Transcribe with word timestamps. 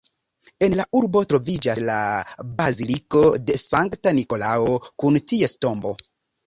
En 0.67 0.75
la 0.79 0.85
urbo 0.99 1.21
troviĝas 1.33 1.83
la 1.91 1.99
baziliko 2.63 3.25
de 3.51 3.61
Sankta 3.67 4.19
Nikolao 4.23 4.83
kun 4.91 5.27
ties 5.33 5.57
tombo. 5.67 5.99